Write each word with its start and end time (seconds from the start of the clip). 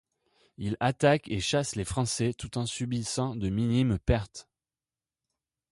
Il 0.57 0.77
attaque 0.79 1.27
et 1.29 1.39
chasse 1.39 1.75
les 1.75 1.85
Français 1.85 2.33
tout 2.33 2.57
en 2.57 2.65
subissant 2.65 3.35
de 3.35 3.49
minimes 3.49 3.99
pertes. 3.99 4.49